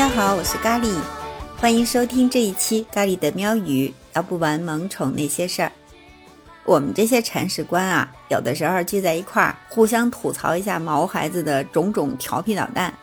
[0.00, 0.90] 大家好，我是咖喱，
[1.58, 3.92] 欢迎收听这一期咖喱的喵语。
[4.14, 5.70] 聊不完萌宠那些事儿，
[6.64, 12.94] 我们这些铲屎官啊，有的时候聚在一块儿，互相吐槽一下毛孩子的种种调皮捣蛋。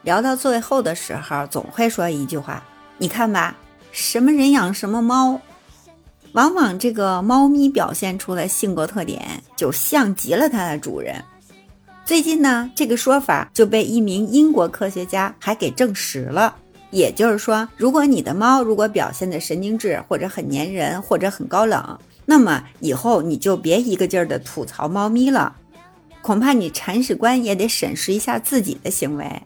[0.00, 2.62] 聊到最后的时候，总会说一句话
[2.96, 3.54] ：“你看吧，
[3.92, 5.38] 什么人养什么猫。”
[6.32, 11.22] 往往这个猫咪表现出的性格特点，就像极了它的主人。
[12.08, 16.56] 最近呢，这个说法就被一名英国科学家还给证实了。
[16.90, 25.54] 也就是说，如果你的猫如果表现的神经质，或者很粘人，或者很高冷，那么以后你就别一个劲儿的吐槽猫咪了，
[26.22, 29.42] 恐怕你铲屎官也得审视一下自己的行为。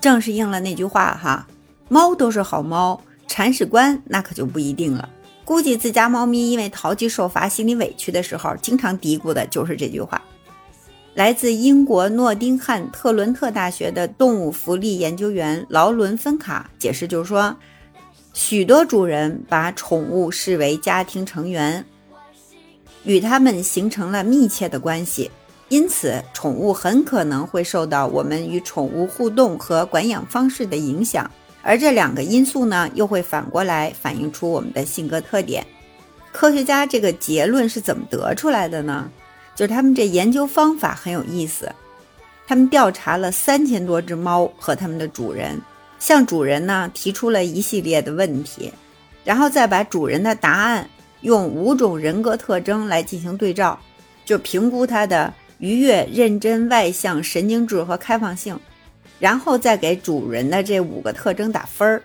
[0.00, 1.48] 正是应了那句话哈，
[1.88, 5.08] 猫都是好猫，铲屎官那可就不一定了。
[5.44, 10.22] 估计自家猫咪因为淘气受罚，心里委屈的时候，经常嘀咕的就是这句话。
[11.14, 17.54] 来自英国诺丁汉特伦特大学的动物福利研究员劳伦芬卡解释，就是说，
[18.32, 21.84] 许多主人把宠物视为家庭成员，
[23.04, 25.30] 与他们形成了密切的关系，
[25.68, 35.66] 因此宠物很可能会受到我们与宠物互动和管养方式的影响，而这两个因素呢，又会反过来反映出我们的性格特点。
[36.32, 39.10] 科学家这个结论是怎么得出来的呢？
[39.54, 41.70] 就是他们这研究方法很有意思，
[42.46, 45.60] 他们调查了三千多只猫和他们的主人，
[45.98, 48.72] 向主人呢提出了一系列的问题，
[49.24, 50.88] 然后再把主人的答案
[51.20, 53.78] 用五种人格特征来进行对照，
[54.24, 58.58] 就评估它的愉悦、认真、外向、神经质和开放性，
[59.20, 62.02] 然后再给主人的这五个特征打分儿。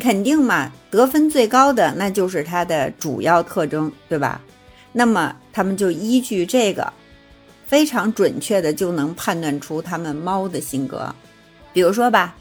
[0.00, 4.40] 肯定嘛，得分最高的那就是它的主要特征，对吧？
[4.92, 6.92] 那么他们就依据这个，
[7.66, 11.14] 非常准确的就能判断出他们猫的性格。
[11.72, 12.36] 比如说吧，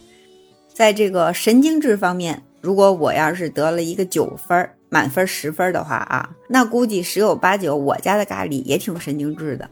[0.74, 9.70] 在这个神经质方面，如果我要是得了一个九分，满分十分的话啊，那估计十有八九我家的咖喱也挺神经质的。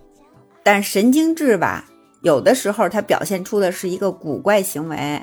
[0.63, 1.85] 但神经质吧，
[2.21, 5.21] 有的时候它表现出的是一个古怪行为，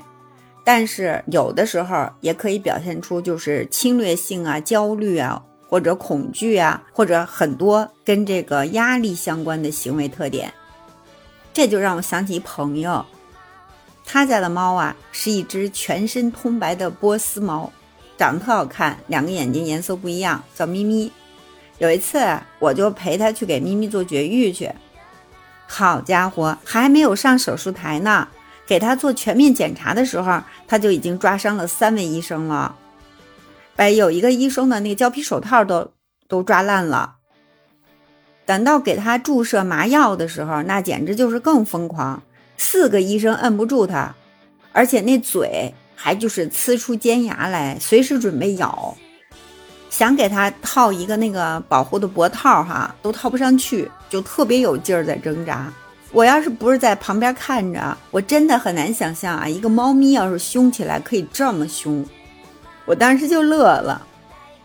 [0.65, 5.43] 但是有的时候也可以表现出就是侵略性啊、焦虑啊。
[5.69, 10.53] 或者恐惧啊，或者很多跟这个压力相关的行为特点，
[11.53, 13.05] 这就让我想起朋友，
[14.05, 17.73] 他家的猫啊是一只全身通白的波斯猫，
[18.17, 21.11] 长得特好看，两个眼睛颜色不一样，叫咪咪。
[21.79, 22.19] 有一次
[22.59, 24.73] 我就陪他去给咪咪做绝育去，
[25.67, 28.29] 好家伙，还没有上手术台呢，
[28.67, 32.75] 给他做全面检查的时候，他就已经抓伤了三位医生了。
[33.77, 35.93] 把有一个医生的那个胶皮手套都
[36.27, 37.17] 都抓烂了。
[38.45, 42.23] 等到给他注射麻药的时候，那简直就是更疯狂。
[42.57, 44.15] 四个医生摁不住他，
[44.73, 48.97] 而且那嘴还就是呲出尖牙来，随时准备咬。
[49.91, 55.73] 想给他套一个那个保护的脖套，哈，都套不上去，就特别有劲儿在挣扎。
[56.13, 62.05] 我要是不是在旁边看着，我真的很难想象啊，一个猫咪要是凶起来可以这么凶。
[62.87, 64.01] 我当时就乐了，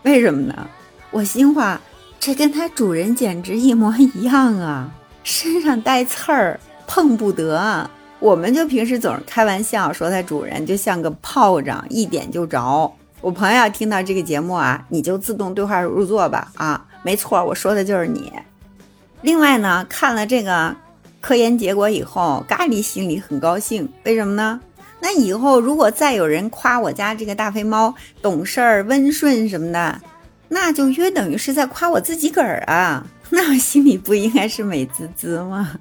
[0.04, 0.66] 为什么呢？
[1.10, 1.80] 我心话，
[2.18, 4.88] 这跟它主人简直一模一样啊，
[5.24, 7.90] 身上带刺儿，碰不得。
[8.20, 12.90] 我们就平时总是开玩笑说它主人就像个炮仗，一点就着。
[13.20, 18.32] 我朋友听到这个节目啊，你就自动对话入座吧啊，没错，我说的就是你。
[19.22, 20.74] 另外呢，看了这个
[21.20, 24.60] 科研结果以后，咖喱心里很高兴，为什么呢？
[25.04, 27.92] 那以后如果再有人夸我家这个大肥猫
[28.22, 30.00] 懂事儿、温顺什么的，
[30.48, 33.04] 那就约等于是在夸我自己个儿啊！
[33.28, 35.72] 那我心里不应该是美滋滋吗？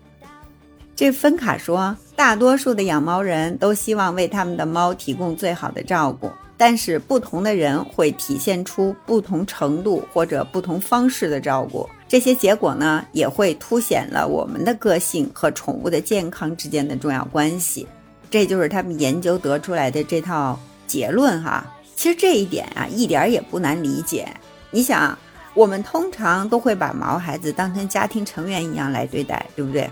[0.96, 17.88] 这芬卡说，大多数的养猫人都希望为他们的猫提供最好的照顾，但是不同的人会体现出不同程度或者不同方式的照顾，这些结果呢，也会凸显了我们的个性和宠物的健康之间的重要关系。
[18.32, 20.58] 这就是他们研究得出来的这套
[20.88, 21.66] 结论哈。
[21.98, 24.26] 其实这一点啊，一点也不难理解。
[24.72, 25.16] 你想，
[25.54, 29.90] 我们通常都会把毛孩子当成家庭成员一样来对待，对不对？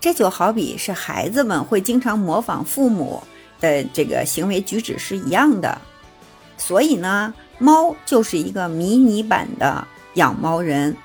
[0.00, 3.22] 这就好比是孩子们会经常模仿父母
[3.60, 5.80] 的这个行为举止是一样的。
[6.58, 10.96] 所以呢，猫就是一个迷你版的养猫人。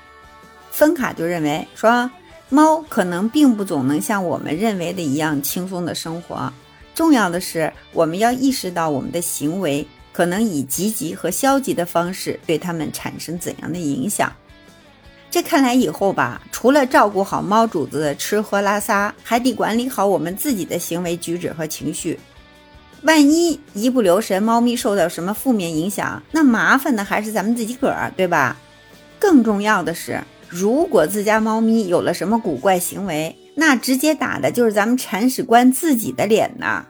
[0.72, 2.10] 芬卡就认为说。
[2.50, 6.52] 猫可能并不总能像我们认为的一样轻松的生活。
[6.94, 14.30] 重要的是，我们要意识到我们的行为可能以积极和消极的方式对它们产生怎样的影响。
[15.30, 22.18] 这看来以后吧，除了照顾好猫主子的吃喝拉撒，还得管理好我们自己的行为举止和情绪。
[23.02, 28.56] 万一一不留神，猫咪受到什么负面影响，那麻烦的还是咱们自己个儿，对吧？
[29.20, 30.20] 更重要的是，
[30.50, 36.84] 如果自家猫咪有了什么古怪行为，那直接打的就是咱们铲屎官自己的脸呐！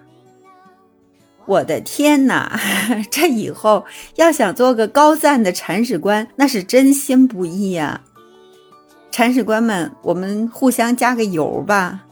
[1.46, 2.58] 我的天哪，
[3.10, 3.84] 这以后
[4.16, 8.00] 要想做个高赞的铲屎官，那是真心不易呀！
[9.10, 12.06] 铲屎官们，我们互相加个油吧！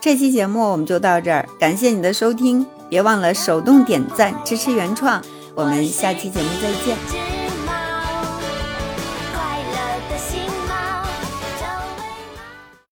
[0.00, 5.22] 这期节目我们就到这儿，感谢你的收听，别忘了手动点赞支持原创，
[5.54, 7.29] 我们下期节目再见。